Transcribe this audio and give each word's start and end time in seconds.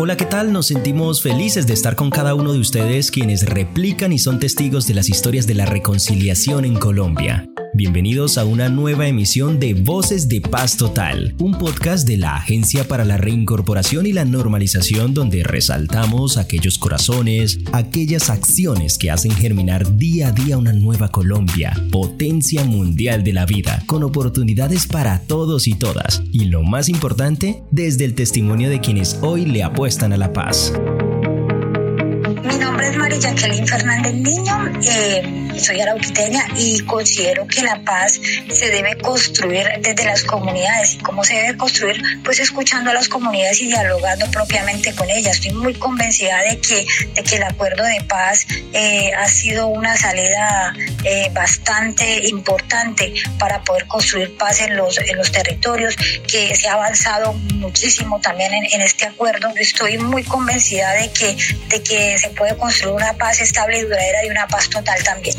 Hola, 0.00 0.16
¿qué 0.16 0.26
tal? 0.26 0.52
Nos 0.52 0.68
sentimos 0.68 1.22
felices 1.22 1.66
de 1.66 1.74
estar 1.74 1.96
con 1.96 2.08
cada 2.08 2.36
uno 2.36 2.52
de 2.52 2.60
ustedes 2.60 3.10
quienes 3.10 3.44
replican 3.44 4.12
y 4.12 4.20
son 4.20 4.38
testigos 4.38 4.86
de 4.86 4.94
las 4.94 5.08
historias 5.08 5.48
de 5.48 5.56
la 5.56 5.66
reconciliación 5.66 6.64
en 6.64 6.76
Colombia. 6.76 7.48
Bienvenidos 7.78 8.38
a 8.38 8.44
una 8.44 8.68
nueva 8.68 9.06
emisión 9.06 9.60
de 9.60 9.74
Voces 9.74 10.28
de 10.28 10.40
Paz 10.40 10.76
Total, 10.76 11.36
un 11.38 11.56
podcast 11.56 12.08
de 12.08 12.16
la 12.16 12.34
Agencia 12.34 12.88
para 12.88 13.04
la 13.04 13.18
Reincorporación 13.18 14.04
y 14.04 14.12
la 14.12 14.24
Normalización 14.24 15.14
donde 15.14 15.44
resaltamos 15.44 16.38
aquellos 16.38 16.76
corazones, 16.76 17.60
aquellas 17.72 18.30
acciones 18.30 18.98
que 18.98 19.12
hacen 19.12 19.30
germinar 19.30 19.96
día 19.96 20.26
a 20.26 20.32
día 20.32 20.58
una 20.58 20.72
nueva 20.72 21.12
Colombia, 21.12 21.72
potencia 21.92 22.64
mundial 22.64 23.22
de 23.22 23.32
la 23.32 23.46
vida, 23.46 23.84
con 23.86 24.02
oportunidades 24.02 24.88
para 24.88 25.20
todos 25.20 25.68
y 25.68 25.74
todas, 25.74 26.24
y 26.32 26.46
lo 26.46 26.64
más 26.64 26.88
importante, 26.88 27.62
desde 27.70 28.06
el 28.06 28.16
testimonio 28.16 28.70
de 28.70 28.80
quienes 28.80 29.20
hoy 29.22 29.46
le 29.46 29.62
apuestan 29.62 30.12
a 30.12 30.16
la 30.16 30.32
paz. 30.32 30.72
María 33.18 33.30
Jacqueline 33.30 33.66
Fernández 33.66 34.14
Niño. 34.14 34.72
Eh 34.82 35.48
soy 35.58 35.80
arauquiteña 35.80 36.46
y 36.56 36.80
considero 36.80 37.46
que 37.46 37.62
la 37.62 37.82
paz 37.82 38.20
se 38.52 38.70
debe 38.70 38.96
construir 38.98 39.66
desde 39.80 40.04
las 40.04 40.22
comunidades. 40.24 40.94
¿Y 40.94 40.98
cómo 40.98 41.24
se 41.24 41.34
debe 41.34 41.56
construir? 41.56 42.00
Pues 42.24 42.38
escuchando 42.38 42.90
a 42.90 42.94
las 42.94 43.08
comunidades 43.08 43.60
y 43.60 43.66
dialogando 43.66 44.30
propiamente 44.30 44.94
con 44.94 45.10
ellas. 45.10 45.36
Estoy 45.36 45.52
muy 45.52 45.74
convencida 45.74 46.40
de 46.42 46.60
que, 46.60 46.86
de 47.14 47.22
que 47.22 47.36
el 47.36 47.42
acuerdo 47.42 47.84
de 47.84 48.02
paz 48.08 48.46
eh, 48.72 49.10
ha 49.16 49.28
sido 49.28 49.68
una 49.68 49.96
salida 49.96 50.72
eh, 51.04 51.30
bastante 51.32 52.28
importante 52.28 53.14
para 53.38 53.62
poder 53.62 53.86
construir 53.86 54.36
paz 54.36 54.60
en 54.60 54.76
los, 54.76 54.98
en 54.98 55.16
los 55.16 55.32
territorios, 55.32 55.96
que 55.96 56.54
se 56.54 56.68
ha 56.68 56.74
avanzado 56.74 57.32
muchísimo 57.32 58.20
también 58.20 58.54
en, 58.54 58.64
en 58.72 58.80
este 58.80 59.06
acuerdo. 59.06 59.52
Estoy 59.56 59.98
muy 59.98 60.22
convencida 60.22 60.92
de 60.92 61.10
que, 61.10 61.36
de 61.68 61.82
que 61.82 62.18
se 62.18 62.30
puede 62.30 62.56
construir 62.56 62.94
una 62.94 63.07
paz 63.14 63.40
estable 63.40 63.78
y 63.78 63.82
duradera 63.82 64.26
y 64.26 64.30
una 64.30 64.46
paz 64.46 64.68
total 64.68 65.02
también. 65.04 65.36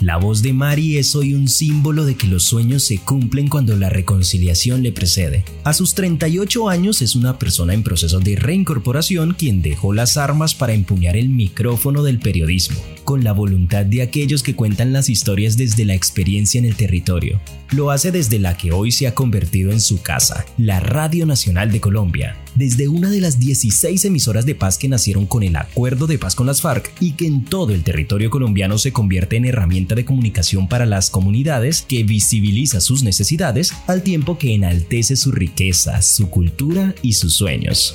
La 0.00 0.16
voz 0.16 0.40
de 0.40 0.54
Mari 0.54 0.96
es 0.96 1.14
hoy 1.14 1.34
un 1.34 1.46
símbolo 1.46 2.06
de 2.06 2.14
que 2.14 2.26
los 2.26 2.44
sueños 2.44 2.84
se 2.84 2.96
cumplen 2.96 3.48
cuando 3.48 3.76
la 3.76 3.90
reconciliación 3.90 4.82
le 4.82 4.92
precede. 4.92 5.44
A 5.62 5.74
sus 5.74 5.94
38 5.94 6.70
años 6.70 7.02
es 7.02 7.14
una 7.16 7.38
persona 7.38 7.74
en 7.74 7.82
proceso 7.82 8.18
de 8.18 8.34
reincorporación 8.34 9.34
quien 9.34 9.60
dejó 9.60 9.92
las 9.92 10.16
armas 10.16 10.54
para 10.54 10.72
empuñar 10.72 11.18
el 11.18 11.28
micrófono 11.28 12.02
del 12.02 12.18
periodismo, 12.18 12.80
con 13.04 13.24
la 13.24 13.32
voluntad 13.32 13.84
de 13.84 14.00
aquellos 14.00 14.42
que 14.42 14.56
cuentan 14.56 14.94
las 14.94 15.10
historias 15.10 15.58
desde 15.58 15.84
la 15.84 15.92
experiencia 15.92 16.58
en 16.58 16.64
el 16.64 16.76
territorio. 16.76 17.38
Lo 17.70 17.90
hace 17.90 18.10
desde 18.10 18.38
la 18.38 18.56
que 18.56 18.72
hoy 18.72 18.92
se 18.92 19.06
ha 19.06 19.14
convertido 19.14 19.70
en 19.70 19.82
su 19.82 20.00
casa, 20.00 20.46
la 20.56 20.80
Radio 20.80 21.26
Nacional 21.26 21.70
de 21.70 21.80
Colombia, 21.80 22.36
desde 22.60 22.88
una 22.88 23.08
de 23.08 23.22
las 23.22 23.40
16 23.40 24.04
emisoras 24.04 24.44
de 24.44 24.54
paz 24.54 24.76
que 24.76 24.86
nacieron 24.86 25.24
con 25.24 25.42
el 25.42 25.56
acuerdo 25.56 26.06
de 26.06 26.18
paz 26.18 26.34
con 26.34 26.46
las 26.46 26.60
FARC 26.60 26.92
y 27.00 27.12
que 27.12 27.26
en 27.26 27.46
todo 27.46 27.72
el 27.72 27.82
territorio 27.82 28.28
colombiano 28.28 28.76
se 28.76 28.92
convierte 28.92 29.36
en 29.36 29.46
herramienta 29.46 29.94
de 29.94 30.04
comunicación 30.04 30.68
para 30.68 30.84
las 30.84 31.08
comunidades 31.08 31.80
que 31.80 32.02
visibiliza 32.02 32.82
sus 32.82 33.02
necesidades 33.02 33.72
al 33.86 34.02
tiempo 34.02 34.36
que 34.36 34.54
enaltece 34.54 35.16
su 35.16 35.32
riqueza, 35.32 36.02
su 36.02 36.28
cultura 36.28 36.94
y 37.00 37.14
sus 37.14 37.32
sueños 37.32 37.94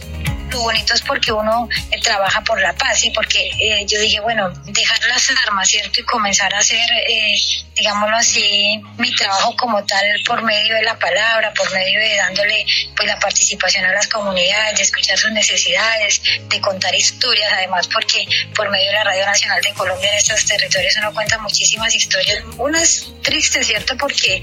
lo 0.56 0.62
bonito 0.62 0.94
es 0.94 1.02
porque 1.02 1.32
uno 1.32 1.68
eh, 1.92 2.00
trabaja 2.02 2.42
por 2.44 2.62
la 2.62 2.74
paz 2.74 3.04
y 3.04 3.12
porque 3.12 3.50
eh, 3.60 3.86
yo 3.88 4.00
dije, 4.00 4.20
bueno, 4.22 4.50
dejar 4.66 5.00
las 5.08 5.30
armas, 5.46 5.70
¿cierto? 5.70 6.02
Y 6.02 6.04
comenzar 6.04 6.54
a 6.54 6.60
hacer, 6.60 6.80
eh, 7.08 7.36
digámoslo 7.76 8.16
así, 8.16 8.82
mi 8.98 9.14
trabajo 9.16 9.56
como 9.58 9.84
tal 9.86 10.06
por 10.26 10.42
medio 10.44 10.76
de 10.76 10.84
la 10.84 10.98
palabra, 10.98 11.54
por 11.54 11.72
medio 11.74 12.00
de 12.00 12.16
dándole 12.16 12.66
pues 12.96 13.08
la 13.08 13.20
participación 13.20 13.86
a 13.86 13.92
las 13.92 14.08
comunidades, 14.08 14.78
de 14.78 14.84
escuchar 14.84 15.18
sus 15.18 15.32
necesidades, 15.32 16.22
de 16.48 16.62
contar 16.62 16.96
historias, 16.96 17.52
además 17.54 17.88
porque 17.88 18.26
por 18.56 18.70
medio 18.70 18.88
de 18.88 18.94
la 18.94 19.04
Radio 19.04 19.26
Nacional 19.26 19.62
de 19.62 19.74
Colombia 19.74 20.10
en 20.10 20.18
estos 20.18 20.46
territorios 20.46 20.96
uno 20.98 21.14
cuenta 21.14 21.38
muchísimas 21.40 21.94
historias, 21.94 22.44
unas 22.58 23.08
tristes, 23.22 23.68
¿cierto? 23.68 23.98
Porque 23.98 24.42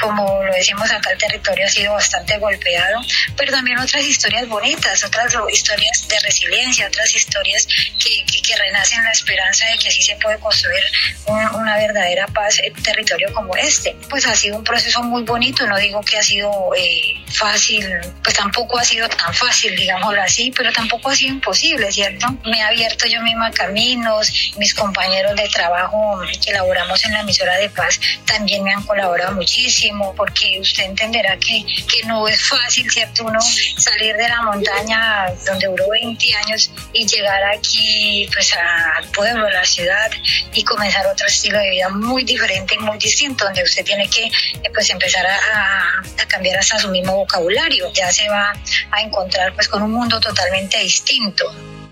como 0.00 0.42
lo 0.42 0.52
decimos 0.52 0.90
acá 0.90 1.10
el 1.12 1.18
territorio 1.18 1.64
ha 1.64 1.70
sido 1.70 1.92
bastante 1.94 2.36
golpeado, 2.38 3.00
pero 3.36 3.52
también 3.52 3.78
otras 3.78 4.04
historias 4.04 4.46
bonitas, 4.48 5.02
otras 5.04 5.34
historias 5.50 6.08
de 6.08 6.18
resiliencia, 6.20 6.88
otras 6.88 7.14
historias 7.14 7.66
que, 7.66 8.24
que, 8.42 8.56
renacen 8.56 9.02
la 9.04 9.10
esperanza 9.12 9.66
de 9.66 9.78
que 9.78 9.88
así 9.88 10.02
se 10.02 10.16
puede 10.16 10.38
construir 10.38 10.82
verdadera 11.76 12.26
paz 12.28 12.60
en 12.62 12.74
territorio 12.82 13.32
como 13.32 13.56
este. 13.56 13.96
Pues 14.08 14.26
ha 14.26 14.34
sido 14.34 14.56
un 14.56 14.64
proceso 14.64 15.02
muy 15.02 15.22
bonito, 15.22 15.66
no 15.66 15.76
digo 15.78 16.00
que 16.00 16.18
ha 16.18 16.22
sido 16.22 16.50
eh, 16.76 17.14
fácil, 17.32 17.86
pues 18.22 18.36
tampoco 18.36 18.78
ha 18.78 18.84
sido 18.84 19.08
tan 19.08 19.32
fácil, 19.34 19.76
digámoslo 19.76 20.20
así, 20.22 20.52
pero 20.56 20.72
tampoco 20.72 21.10
ha 21.10 21.16
sido 21.16 21.34
imposible, 21.34 21.90
¿cierto? 21.92 22.26
Me 22.44 22.58
he 22.58 22.62
abierto 22.62 23.06
yo 23.06 23.20
misma 23.22 23.50
caminos, 23.50 24.54
mis 24.58 24.74
compañeros 24.74 25.34
de 25.36 25.48
trabajo 25.48 26.20
que 26.42 26.50
elaboramos 26.50 27.04
en 27.04 27.12
la 27.12 27.20
emisora 27.20 27.56
de 27.56 27.70
paz 27.70 28.00
también 28.24 28.62
me 28.64 28.72
han 28.72 28.82
colaborado 28.82 29.32
muchísimo, 29.32 30.14
porque 30.16 30.58
usted 30.60 30.84
entenderá 30.84 31.36
que, 31.38 31.64
que 31.64 32.06
no 32.06 32.26
es 32.28 32.42
fácil, 32.42 32.90
¿cierto? 32.90 33.24
Uno 33.24 33.40
salir 33.40 34.16
de 34.16 34.28
la 34.28 34.42
montaña 34.42 35.26
donde 35.46 35.66
duró 35.66 35.88
20 35.90 36.34
años 36.34 36.70
y 36.92 37.06
llegar 37.06 37.42
aquí 37.54 38.28
pues 38.32 38.52
al 38.54 39.04
pueblo, 39.10 39.46
a 39.46 39.50
la 39.50 39.64
ciudad 39.64 40.10
y 40.52 40.64
comenzar 40.64 41.06
otro 41.06 41.26
estilo 41.26 41.58
de 41.58 41.65
vida 41.70 41.88
muy 41.88 42.24
diferente 42.24 42.76
y 42.78 42.82
muy 42.82 42.98
distinto, 42.98 43.44
donde 43.44 43.62
usted 43.62 43.84
tiene 43.84 44.08
que 44.08 44.24
eh, 44.24 44.70
pues 44.72 44.90
empezar 44.90 45.26
a, 45.26 45.36
a, 46.22 46.26
cambiar 46.26 46.58
hasta 46.58 46.78
su 46.78 46.88
mismo 46.90 47.16
vocabulario, 47.16 47.92
ya 47.92 48.10
se 48.10 48.28
va 48.28 48.52
a 48.90 49.02
encontrar 49.02 49.54
pues 49.54 49.68
con 49.68 49.82
un 49.82 49.92
mundo 49.92 50.20
totalmente 50.20 50.78
distinto. 50.82 51.44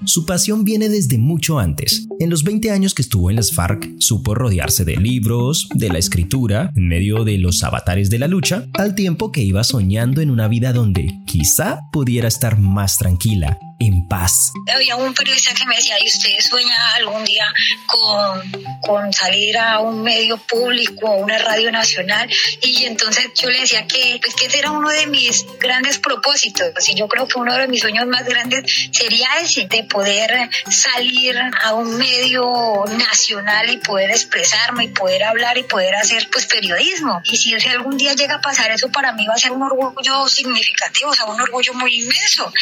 Su 0.06 0.26
pasión 0.26 0.64
viene 0.64 0.90
desde 0.90 1.16
mucho 1.16 1.58
antes. 1.58 2.06
En 2.20 2.28
los 2.28 2.44
20 2.44 2.70
años 2.70 2.92
que 2.92 3.00
estuvo 3.00 3.30
en 3.30 3.36
las 3.36 3.52
FARC, 3.52 3.88
supo 3.98 4.34
rodearse 4.34 4.84
de 4.84 4.96
libros, 4.96 5.66
de 5.74 5.88
la 5.88 5.98
escritura, 5.98 6.70
en 6.76 6.88
medio 6.88 7.24
de 7.24 7.38
los 7.38 7.62
avatares 7.62 8.10
de 8.10 8.18
la 8.18 8.28
lucha, 8.28 8.66
al 8.74 8.94
tiempo 8.94 9.32
que 9.32 9.40
iba 9.40 9.64
soñando 9.64 10.20
en 10.20 10.30
una 10.30 10.46
vida 10.46 10.74
donde 10.74 11.14
quizá 11.26 11.80
pudiera 11.90 12.28
estar 12.28 12.58
más 12.58 12.98
tranquila 12.98 13.58
en 13.78 14.06
paz. 14.08 14.52
Había 14.72 14.96
un 14.96 15.14
periodista 15.14 15.52
que 15.54 15.64
me 15.66 15.76
decía, 15.76 15.96
¿y 16.00 16.08
usted 16.08 16.30
sueña 16.40 16.76
algún 16.96 17.24
día 17.24 17.52
con, 17.86 18.80
con 18.80 19.12
salir 19.12 19.58
a 19.58 19.80
un 19.80 20.02
medio 20.02 20.36
público, 20.38 21.08
a 21.08 21.16
una 21.16 21.38
radio 21.38 21.70
nacional? 21.72 22.28
Y 22.62 22.84
entonces 22.86 23.30
yo 23.34 23.50
le 23.50 23.60
decía 23.60 23.86
que, 23.86 24.18
pues, 24.22 24.34
que 24.34 24.46
ese 24.46 24.58
era 24.58 24.70
uno 24.70 24.88
de 24.90 25.06
mis 25.06 25.44
grandes 25.58 25.98
propósitos. 25.98 26.88
Y 26.88 26.94
yo 26.94 27.08
creo 27.08 27.26
que 27.26 27.38
uno 27.38 27.54
de 27.54 27.68
mis 27.68 27.80
sueños 27.80 28.06
más 28.06 28.24
grandes 28.24 28.88
sería 28.92 29.28
ese, 29.42 29.66
de 29.66 29.84
poder 29.84 30.50
salir 30.70 31.36
a 31.62 31.74
un 31.74 31.96
medio 31.96 32.84
nacional 32.96 33.70
y 33.70 33.78
poder 33.78 34.10
expresarme 34.10 34.84
y 34.84 34.88
poder 34.88 35.24
hablar 35.24 35.58
y 35.58 35.64
poder 35.64 35.94
hacer 35.94 36.28
pues 36.30 36.46
periodismo. 36.46 37.20
Y 37.24 37.36
si 37.36 37.54
algún 37.68 37.96
día 37.96 38.14
llega 38.14 38.36
a 38.36 38.40
pasar 38.40 38.70
eso, 38.70 38.88
para 38.90 39.12
mí 39.12 39.26
va 39.26 39.34
a 39.34 39.38
ser 39.38 39.52
un 39.52 39.62
orgullo 39.62 40.28
significativo, 40.28 41.10
o 41.10 41.14
sea, 41.14 41.24
un 41.26 41.40
orgullo 41.40 41.74
muy 41.74 42.02
inmenso. 42.02 42.52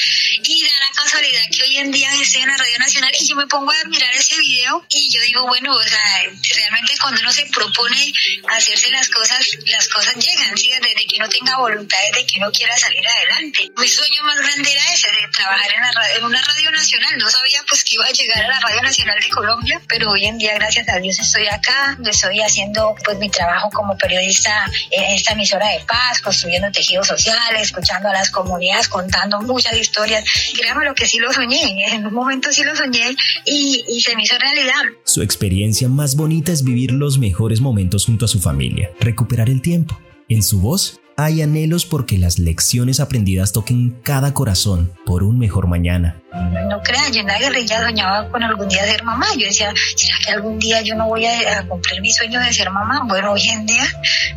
Y 0.43 0.65
da 0.65 0.71
la 0.81 1.02
casualidad 1.03 1.43
que 1.51 1.63
hoy 1.65 1.77
en 1.79 1.91
día 1.91 2.09
estoy 2.21 2.43
en 2.43 2.49
la 2.49 2.57
Radio 2.57 2.79
Nacional 2.79 3.11
y 3.19 3.27
yo 3.27 3.37
me 3.37 3.47
pongo 3.47 3.73
a 3.73 3.89
mirar 3.89 4.15
ese 4.15 4.39
video 4.39 4.85
y 4.89 5.11
yo 5.11 5.21
digo, 5.23 5.47
bueno, 5.47 5.75
o 5.75 5.83
sea, 5.83 6.23
realmente 6.55 6.95
cuando 7.01 7.21
uno 7.21 7.33
se 7.33 7.47
propone 7.47 8.13
hacerse 8.51 8.91
las 8.91 9.09
cosas, 9.09 9.45
las 9.67 9.89
cosas 9.89 10.15
llegan, 10.15 10.57
¿sí? 10.57 10.71
Desde 10.71 11.07
que 11.07 11.17
uno 11.17 11.29
tenga 11.29 11.57
voluntad, 11.59 11.99
desde 12.13 12.27
que 12.27 12.39
uno 12.39 12.51
quiera 12.53 12.77
salir 12.79 13.07
adelante. 13.07 13.71
Mi 13.77 13.89
sueño 13.89 14.23
más 14.23 14.37
grande 14.39 14.73
era 14.73 14.93
ese, 14.93 15.09
de 15.09 15.29
trabajar 15.33 15.71
en, 15.75 15.95
la 15.95 16.13
en 16.13 16.25
una 16.25 16.41
radio 16.41 16.71
nacional. 16.71 17.19
No 17.19 17.29
sabía 17.29 17.63
pues 17.69 17.83
que 17.85 17.95
iba 17.95 18.07
a 18.07 18.11
llegar 18.11 18.45
a 18.45 18.49
la 18.49 18.61
Radio 18.61 18.83
Nacional 18.83 19.19
de 19.21 19.29
Colombia, 19.31 19.83
pero 19.89 20.11
hoy 20.11 20.27
en 20.27 20.39
día, 20.39 20.55
gracias 20.55 20.89
a 20.89 20.99
Dios, 20.99 21.19
estoy 21.19 21.49
acá, 21.49 21.99
estoy 22.05 22.41
haciendo 22.41 22.95
pues 23.05 23.19
mi 23.19 23.29
trabajo 23.29 23.71
como 23.71 23.97
periodista 23.99 24.71
en 24.91 25.17
esta 25.17 25.33
emisora 25.33 25.69
de 25.69 25.81
paz, 25.81 26.21
construyendo 26.21 26.71
tejidos 26.71 27.09
sociales, 27.09 27.63
escuchando 27.63 28.09
a 28.09 28.13
las 28.13 28.31
comunidades, 28.31 28.89
contando 28.89 29.41
muchas 29.41 29.75
historias. 29.75 30.25
Créanme 30.55 30.92
que 30.95 31.07
sí 31.07 31.19
lo 31.19 31.33
soñé, 31.33 31.95
en 31.95 32.07
un 32.07 32.15
momento 32.15 32.53
sí 32.53 32.63
lo 32.63 32.75
soñé 32.77 33.15
y, 33.45 34.01
se 34.01 34.17
me 34.17 34.23
hizo 34.23 34.37
realidad. 34.39 34.83
Su 35.05 35.23
experiencia 35.23 35.89
más 35.89 36.17
bonita 36.17 36.53
es 36.53 36.65
vivir 36.65 36.93
los 36.93 37.19
mejores 37.19 37.61
momentos 37.61 38.07
junto 38.07 38.25
a 38.25 38.29
su 38.29 38.41
familia, 38.41 38.91
recuperar 39.01 39.49
el 39.49 39.63
tiempo. 39.63 39.99
En 40.29 40.43
su 40.43 40.61
voz 40.61 41.02
hay 41.17 41.43
anhelos 41.43 41.85
porque 41.85 42.19
las 42.19 42.39
lecciones 42.39 43.01
aprendidas 43.01 43.53
toquen 43.53 43.91
cada 44.03 44.33
corazón 44.35 44.93
por 45.05 45.23
un 45.23 45.39
mejor 45.39 45.67
mañana. 45.67 46.17
no 46.33 46.81
crean, 46.83 47.13
yo 47.13 47.21
en 47.21 47.27
la 47.27 47.39
guerrilla 47.39 47.83
soñaba 47.83 48.29
con 48.29 48.43
algún 48.43 48.69
día 48.69 48.85
ser 48.85 49.03
mamá. 49.05 49.27
Yo 49.37 49.47
decía, 49.47 49.73
¿será 49.97 50.17
que 50.25 50.33
algún 50.33 50.59
día 50.59 50.81
yo 50.81 50.95
no 50.95 51.07
voy 51.07 51.27
a, 51.27 51.67
cumplir 51.69 52.01
mi 52.01 52.13
sueño 52.13 52.41
de 52.41 52.53
ser 52.53 52.71
mamá? 52.71 53.03
Bueno, 53.07 53.33
hoy 53.33 53.49
en 53.49 53.67
día 53.67 53.87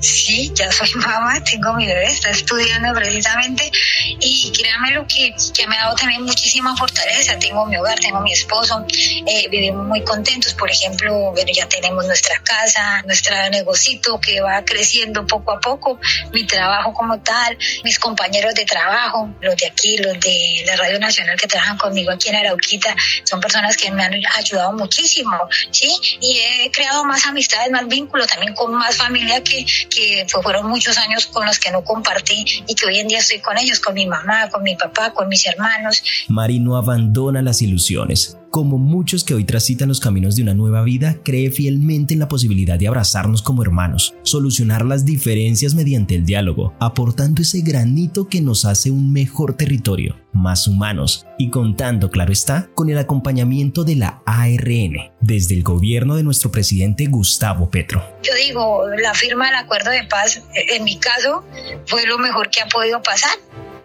sí, 0.01 0.51
ya 0.54 0.72
soy 0.72 0.89
mamá, 0.95 1.44
tengo 1.44 1.74
mi 1.74 1.88
bebé, 1.88 2.07
está 2.07 2.30
estudiando 2.30 2.94
precisamente 2.94 3.72
y 4.19 4.51
créanme 4.51 4.92
lo 4.92 5.07
que, 5.07 5.33
que 5.54 5.68
me 5.68 5.77
ha 5.77 5.86
dado 5.86 5.95
también 5.95 6.24
muchísima 6.24 6.75
fortaleza. 6.75 7.39
Tengo 7.39 7.66
mi 7.66 7.77
hogar, 7.77 7.98
tengo 8.00 8.19
mi 8.22 8.33
esposo, 8.33 8.86
eh, 8.89 9.48
vivimos 9.50 9.88
muy 9.88 10.04
contentos. 10.04 10.54
Por 10.54 10.69
ejemplo, 10.69 11.31
bueno, 11.31 11.51
ya 11.54 11.68
tenemos 11.68 12.06
nuestra 12.06 12.39
casa, 12.44 13.01
nuestro 13.06 13.36
negocito 13.50 14.19
que 14.19 14.42
va 14.42 14.63
creciendo 14.66 15.25
poco 15.25 15.51
a 15.51 15.60
poco, 15.60 16.00
mi 16.33 16.45
trabajo 16.45 16.64
como 16.94 17.19
tal, 17.19 17.57
mis 17.83 18.00
compañeros 18.00 18.53
de 18.53 18.65
trabajo, 18.65 19.29
los 19.41 19.56
de 19.57 19.67
aquí, 19.67 19.97
los 19.97 20.19
de 20.19 20.63
la 20.65 20.75
Radio 20.75 21.00
Nacional 21.00 21.38
que 21.39 21.47
trabajan 21.47 21.77
conmigo 21.77 22.12
aquí 22.12 22.29
en 22.29 22.35
Arauquita, 22.35 22.95
son 23.23 23.39
personas 23.39 23.77
que 23.77 23.91
me 23.91 24.03
han 24.03 24.13
ayudado 24.35 24.73
muchísimo, 24.73 25.38
¿sí? 25.71 25.89
Y 26.21 26.38
he 26.38 26.71
creado 26.71 27.03
más 27.06 27.25
amistades, 27.25 27.71
más 27.71 27.88
vínculos, 27.88 28.27
también 28.27 28.53
con 28.53 28.73
más 28.73 28.95
familia 28.95 29.44
que, 29.44 29.65
que 29.89 30.25
fueron 30.29 30.67
muchos 30.67 30.97
años 30.97 31.27
con 31.27 31.45
los 31.45 31.59
que 31.59 31.71
no 31.71 31.83
compartí 31.83 32.45
y 32.67 32.75
que 32.75 32.85
hoy 32.85 33.00
en 33.00 33.07
día 33.07 33.19
estoy 33.19 33.39
con 33.39 33.57
ellos, 33.57 33.79
con 33.79 33.94
mi 33.94 34.06
mamá, 34.06 34.50
con 34.50 34.63
mi 34.63 34.75
papá, 34.75 35.12
con 35.13 35.27
mis 35.27 35.45
hermanos. 35.45 36.03
Mari 36.27 36.59
no 36.59 36.77
abandona 36.77 37.41
las 37.41 37.62
ilusiones 37.62 38.38
como 38.55 38.77
muchos 38.77 39.25
que 39.25 39.33
hoy 39.33 39.43
transitan 39.43 39.89
los 39.89 39.99
caminos 39.99 40.37
de 40.37 40.43
una 40.43 40.53
nueva 40.53 40.81
vida, 40.81 41.17
cree 41.25 41.51
fielmente 41.51 42.13
en 42.13 42.21
la 42.21 42.29
posibilidad 42.29 42.79
de 42.79 42.87
abrazarnos 42.87 43.41
como 43.41 43.61
hermanos, 43.61 44.15
solucionar 44.23 44.85
las 44.85 45.03
diferencias 45.03 45.75
mediante 45.75 46.15
el 46.15 46.25
diálogo, 46.25 46.73
aportando 46.79 47.41
ese 47.41 47.59
granito 47.59 48.29
que 48.29 48.39
nos 48.39 48.63
hace 48.63 48.91
un 48.91 49.11
mejor 49.11 49.57
territorio, 49.57 50.15
más 50.31 50.69
humanos 50.69 51.25
y 51.37 51.49
contando, 51.49 52.09
claro 52.09 52.31
está, 52.31 52.69
con 52.73 52.89
el 52.89 52.97
acompañamiento 52.97 53.83
de 53.83 53.97
la 53.97 54.21
ARN, 54.25 55.11
desde 55.19 55.53
el 55.55 55.63
gobierno 55.63 56.15
de 56.15 56.23
nuestro 56.23 56.49
presidente 56.49 57.07
Gustavo 57.07 57.69
Petro. 57.69 58.05
Yo 58.23 58.31
digo, 58.35 58.87
la 59.03 59.13
firma 59.13 59.47
del 59.47 59.55
acuerdo 59.55 59.91
de 59.91 60.05
paz, 60.05 60.41
en 60.53 60.85
mi 60.85 60.97
caso, 60.97 61.43
fue 61.87 62.07
lo 62.07 62.17
mejor 62.19 62.49
que 62.49 62.61
ha 62.61 62.69
podido 62.69 63.03
pasar 63.03 63.31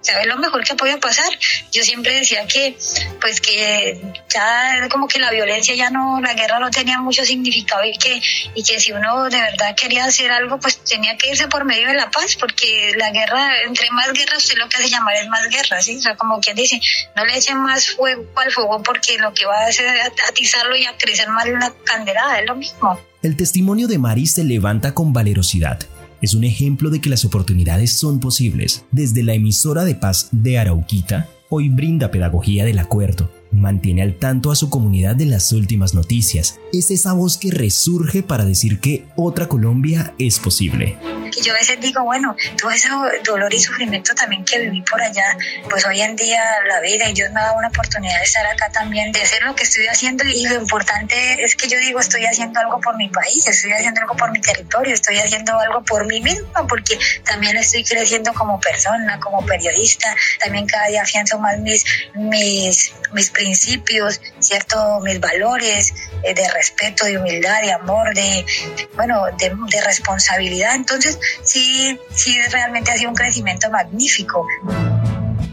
¿sabes 0.02 0.26
lo 0.26 0.36
mejor 0.38 0.64
que 0.64 0.74
podía 0.74 0.98
pasar? 0.98 1.28
Yo 1.72 1.82
siempre 1.82 2.14
decía 2.14 2.46
que, 2.46 2.76
pues 3.20 3.40
que 3.40 4.00
ya 4.32 4.88
como 4.90 5.08
que 5.08 5.18
la 5.18 5.30
violencia 5.30 5.74
ya 5.74 5.90
no, 5.90 6.20
la 6.20 6.34
guerra 6.34 6.58
no 6.58 6.70
tenía 6.70 7.00
mucho 7.00 7.24
significado 7.24 7.84
y 7.84 7.96
que, 7.98 8.20
y 8.54 8.62
que 8.62 8.80
si 8.80 8.92
uno 8.92 9.24
de 9.24 9.40
verdad 9.40 9.74
quería 9.76 10.04
hacer 10.04 10.30
algo, 10.30 10.58
pues 10.58 10.82
tenía 10.84 11.16
que 11.16 11.30
irse 11.30 11.48
por 11.48 11.64
medio 11.64 11.88
de 11.88 11.94
la 11.94 12.10
paz, 12.10 12.36
porque 12.38 12.92
la 12.96 13.10
guerra, 13.10 13.62
entre 13.66 13.90
más 13.90 14.12
guerra, 14.12 14.36
usted 14.36 14.56
lo 14.56 14.68
que 14.68 14.76
hace 14.76 14.88
llamar 14.88 15.14
es 15.16 15.28
más 15.28 15.48
guerra, 15.48 15.82
¿sí? 15.82 15.96
O 15.96 16.00
sea, 16.00 16.16
como 16.16 16.40
quien 16.40 16.56
dice, 16.56 16.80
no 17.16 17.24
le 17.24 17.36
echen 17.36 17.58
más 17.58 17.90
fuego 17.90 18.26
al 18.36 18.50
fuego 18.50 18.82
porque 18.82 19.18
lo 19.18 19.32
que 19.34 19.44
va 19.46 19.64
a 19.64 19.66
hacer 19.66 19.86
es 19.96 20.12
atizarlo 20.28 20.76
y 20.76 20.86
a 20.86 20.96
crecer 20.96 21.28
más 21.28 21.46
una 21.46 21.72
candelada, 21.84 22.40
es 22.40 22.46
lo 22.46 22.56
mismo. 22.56 22.98
El 23.22 23.36
testimonio 23.36 23.86
de 23.86 23.98
Maris 23.98 24.32
se 24.32 24.44
levanta 24.44 24.94
con 24.94 25.12
valerosidad 25.12 25.78
es 26.22 26.34
un 26.34 26.44
ejemplo 26.44 26.90
de 26.90 27.00
que 27.00 27.10
las 27.10 27.24
oportunidades 27.24 27.92
son 27.92 28.20
posibles. 28.20 28.84
Desde 28.90 29.22
la 29.22 29.34
emisora 29.34 29.84
de 29.84 29.94
paz 29.94 30.28
de 30.32 30.58
Arauquita, 30.58 31.28
hoy 31.48 31.68
brinda 31.68 32.10
pedagogía 32.10 32.64
del 32.64 32.78
acuerdo, 32.78 33.30
mantiene 33.60 34.02
al 34.02 34.16
tanto 34.16 34.50
a 34.50 34.56
su 34.56 34.70
comunidad 34.70 35.14
de 35.14 35.26
las 35.26 35.52
últimas 35.52 35.94
noticias. 35.94 36.58
Es 36.72 36.90
esa 36.90 37.12
voz 37.12 37.38
que 37.38 37.50
resurge 37.50 38.22
para 38.22 38.44
decir 38.44 38.80
que 38.80 39.04
otra 39.16 39.46
Colombia 39.48 40.14
es 40.18 40.38
posible. 40.38 40.96
Yo 41.42 41.52
a 41.52 41.56
veces 41.56 41.80
digo, 41.80 42.02
bueno, 42.02 42.34
todo 42.60 42.70
ese 42.70 42.88
dolor 43.24 43.52
y 43.54 43.60
sufrimiento 43.60 44.14
también 44.14 44.44
que 44.44 44.58
viví 44.58 44.82
por 44.82 45.00
allá, 45.00 45.36
pues 45.68 45.86
hoy 45.86 46.00
en 46.00 46.16
día 46.16 46.42
la 46.66 46.80
vida 46.80 47.08
y 47.08 47.14
Dios 47.14 47.30
me 47.32 47.40
ha 47.40 47.44
dado 47.44 47.58
una 47.58 47.68
oportunidad 47.68 48.18
de 48.18 48.24
estar 48.24 48.44
acá 48.46 48.70
también, 48.72 49.12
de 49.12 49.22
hacer 49.22 49.42
lo 49.44 49.54
que 49.54 49.62
estoy 49.62 49.86
haciendo. 49.86 50.24
Y 50.24 50.46
lo 50.48 50.56
importante 50.56 51.42
es 51.42 51.54
que 51.54 51.68
yo 51.68 51.78
digo, 51.78 52.00
estoy 52.00 52.24
haciendo 52.24 52.60
algo 52.60 52.80
por 52.80 52.96
mi 52.96 53.08
país, 53.08 53.46
estoy 53.46 53.72
haciendo 53.72 54.00
algo 54.00 54.16
por 54.16 54.32
mi 54.32 54.40
territorio, 54.40 54.92
estoy 54.92 55.18
haciendo 55.18 55.58
algo 55.58 55.82
por 55.84 56.06
mí 56.06 56.20
misma, 56.20 56.66
porque 56.66 56.98
también 57.24 57.56
estoy 57.56 57.84
creciendo 57.84 58.32
como 58.34 58.60
persona, 58.60 59.20
como 59.20 59.44
periodista, 59.46 60.14
también 60.40 60.66
cada 60.66 60.88
día 60.88 61.02
afianzo 61.02 61.38
más 61.38 61.58
mis, 61.58 61.84
mis, 62.14 62.92
mis 63.12 63.30
principios, 63.50 64.20
¿cierto? 64.38 65.00
Mis 65.02 65.18
valores 65.20 65.92
eh, 66.22 66.34
de 66.34 66.48
respeto, 66.52 67.04
de 67.04 67.18
humildad, 67.18 67.60
de 67.62 67.72
amor, 67.72 68.14
de, 68.14 68.46
bueno, 68.94 69.22
de, 69.38 69.48
de 69.48 69.84
responsabilidad. 69.84 70.76
Entonces, 70.76 71.18
sí, 71.42 71.98
sí, 72.14 72.36
realmente 72.52 72.92
ha 72.92 72.96
sido 72.96 73.10
un 73.10 73.16
crecimiento 73.16 73.68
magnífico. 73.70 74.46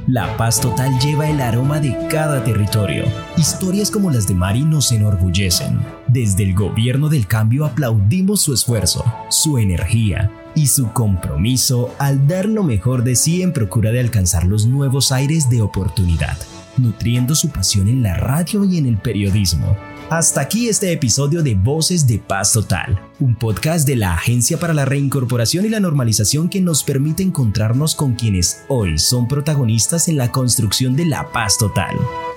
La 0.05 0.37
paz 0.37 0.61
total 0.61 0.97
lleva 0.99 1.27
el 1.27 1.41
aroma 1.41 1.79
de 1.79 2.07
cada 2.07 2.43
territorio. 2.43 3.03
Historias 3.35 3.89
como 3.91 4.11
las 4.11 4.27
de 4.27 4.35
Mari 4.35 4.61
nos 4.61 4.91
enorgullecen. 4.91 5.79
Desde 6.07 6.43
el 6.43 6.53
gobierno 6.53 7.09
del 7.09 7.27
cambio 7.27 7.65
aplaudimos 7.65 8.41
su 8.41 8.53
esfuerzo, 8.53 9.03
su 9.29 9.57
energía 9.57 10.31
y 10.55 10.67
su 10.67 10.93
compromiso 10.93 11.93
al 11.99 12.27
dar 12.27 12.45
lo 12.45 12.63
mejor 12.63 13.03
de 13.03 13.15
sí 13.15 13.41
en 13.41 13.53
procura 13.53 13.91
de 13.91 13.99
alcanzar 13.99 14.45
los 14.45 14.65
nuevos 14.65 15.11
aires 15.11 15.49
de 15.49 15.61
oportunidad, 15.61 16.37
nutriendo 16.77 17.35
su 17.35 17.49
pasión 17.49 17.87
en 17.87 18.03
la 18.03 18.15
radio 18.15 18.63
y 18.63 18.77
en 18.77 18.85
el 18.85 18.97
periodismo 18.97 19.77
hasta 20.09 20.39
aquí 20.39 20.69
este 20.69 20.93
episodio 20.93 21.43
de 21.43 21.53
Voces 21.53 22.07
de 22.07 22.17
Paz 22.17 22.53
Total, 22.53 22.97
un 23.19 23.35
podcast 23.35 23.85
de 23.85 23.97
la 23.97 24.13
Agencia 24.13 24.57
para 24.57 24.73
la 24.73 24.85
Reincorporación 24.85 25.65
y 25.65 25.69
la 25.69 25.81
Normalización 25.81 26.47
que 26.47 26.61
nos 26.61 26.85
permite 26.85 27.23
encontrarnos 27.23 27.93
con 27.93 28.13
quienes 28.13 28.63
hoy 28.69 28.99
son 28.99 29.27
protagonistas 29.27 30.07
en 30.07 30.15
la 30.15 30.31
construcción 30.31 30.95
de 30.95 31.07
la 31.07 31.29
paz 31.33 31.57
total. 31.57 31.93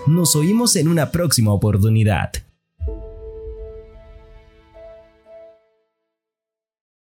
Nos 0.08 0.34
oímos 0.34 0.75
en 0.75 0.88
una 0.88 1.12
próxima 1.12 1.52
oportunidad. 1.52 2.32